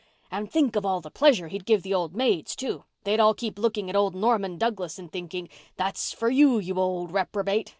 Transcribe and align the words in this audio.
And 0.31 0.49
think 0.51 0.75
of 0.75 0.83
all 0.83 0.99
the 0.99 1.11
pleasure 1.11 1.47
he'd 1.49 1.63
give 1.63 1.83
the 1.83 1.93
old 1.93 2.15
maids, 2.15 2.55
too. 2.55 2.85
They'd 3.03 3.19
all 3.19 3.35
keep 3.35 3.59
looking 3.59 3.87
at 3.87 3.95
old 3.95 4.15
Norman 4.15 4.57
Douglas 4.57 4.97
and 4.97 5.11
thinking, 5.11 5.47
'That's 5.75 6.11
for 6.11 6.31
you, 6.31 6.57
you 6.57 6.79
old 6.79 7.11
reprobate. 7.11 7.69